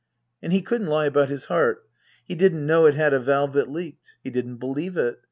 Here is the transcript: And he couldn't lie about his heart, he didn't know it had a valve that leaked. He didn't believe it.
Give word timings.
And 0.41 0.51
he 0.51 0.63
couldn't 0.63 0.87
lie 0.87 1.05
about 1.05 1.29
his 1.29 1.45
heart, 1.45 1.85
he 2.25 2.33
didn't 2.33 2.65
know 2.65 2.87
it 2.87 2.95
had 2.95 3.13
a 3.13 3.19
valve 3.19 3.53
that 3.53 3.69
leaked. 3.69 4.13
He 4.23 4.31
didn't 4.31 4.57
believe 4.57 4.97
it. 4.97 5.19